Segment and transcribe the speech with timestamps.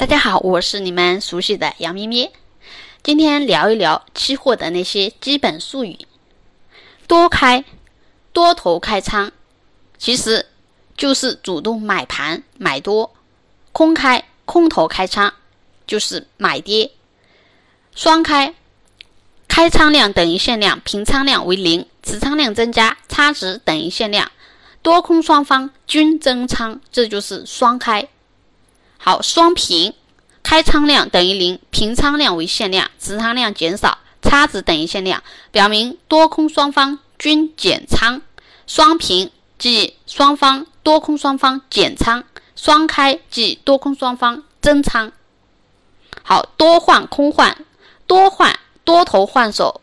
[0.00, 2.32] 大家好，我是你们熟悉的杨咩咩。
[3.02, 5.98] 今天聊一聊期货的那些基本术语。
[7.06, 7.66] 多开，
[8.32, 9.30] 多头开仓，
[9.98, 10.46] 其实
[10.96, 13.10] 就是主动买盘买多；
[13.72, 15.34] 空开，空头开仓，
[15.86, 16.92] 就是买跌。
[17.94, 18.54] 双开，
[19.48, 24.32] 开仓量等于限量，平仓量为零，持仓量增加，差值等于限量，
[24.80, 28.08] 多空双方均增仓，这就是双开。
[29.02, 29.94] 好，双平，
[30.42, 38.20] 开仓量等于零，平仓量为限量，持仓量减少，差值等于限量，表明多空双方均减仓。
[38.66, 45.10] 双平即双方多空双方减仓，双开即多空双方增仓。
[46.22, 47.56] 好，多换空换。
[48.06, 49.80] 多换多头换手，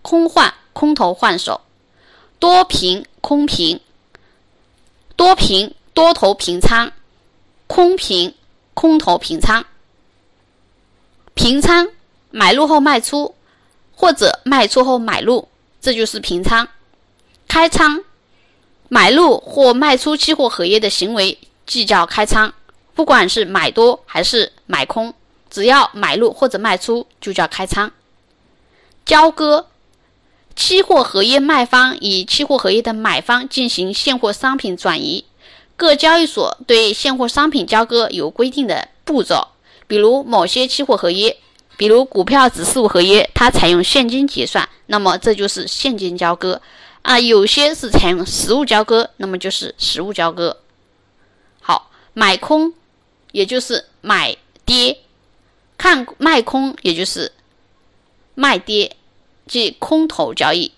[0.00, 1.62] 空换空头换手，
[2.38, 3.80] 多平空平，
[5.16, 6.92] 多平多头平仓，
[7.66, 8.36] 空平
[8.76, 9.64] 空头平仓，
[11.32, 11.88] 平仓
[12.30, 13.34] 买入后卖出，
[13.94, 15.48] 或者卖出后买入，
[15.80, 16.68] 这就是平仓。
[17.48, 18.04] 开仓
[18.90, 22.52] 买入或卖出期货合约的行为，即叫开仓，
[22.94, 25.14] 不管是买多还是买空。
[25.48, 27.90] 只要买入或者卖出，就叫开仓。
[29.06, 29.68] 交割，
[30.54, 35.24] 期货合约卖方与期货合约的买方进行现货商品转移。
[35.76, 39.48] 各交易所对现货商品交割有规定的步骤，
[39.86, 41.36] 比如某些期货合约，
[41.76, 46.60] 比如股票指数合约，它采用现金结算，那么这就是现金交割
[47.02, 47.20] 啊。
[47.20, 50.58] 有些是采用实物交割，那么就是实物交割。
[51.60, 52.72] 好，买空，
[53.32, 54.98] 也就是买跌。
[55.78, 57.32] 看卖空，也就是
[58.34, 58.96] 卖跌，
[59.46, 60.72] 即空头交易；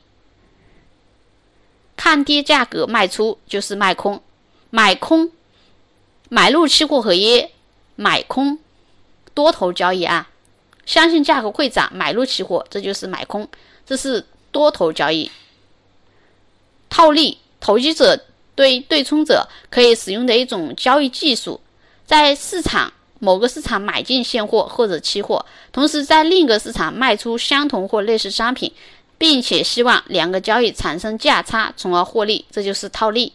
[1.97, 4.21] 看跌价格卖出，就是卖空。
[4.70, 5.30] 买空，
[6.28, 7.50] 买入期货合约，
[7.97, 8.58] 买空，
[9.34, 10.28] 多头交易啊。
[10.86, 13.48] 相信价格会涨，买入期货，这就是买空，
[13.86, 15.30] 这是多头交易。
[16.89, 18.18] 套利，投机者
[18.55, 21.61] 对对冲者可以使用的一种交易技术，
[22.07, 22.92] 在市场。
[23.20, 28.73] 某个市场买进现货或者期货，同时在另一个市场卖出相同或类似商品，
[29.18, 33.33] 并且希望两个交易产生价差，从而获利，这就是套利。